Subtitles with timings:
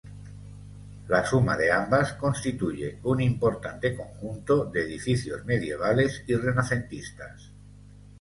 [1.09, 7.51] La suma de ambas constituye un importante conjunto de edificios medievales y renacentistas.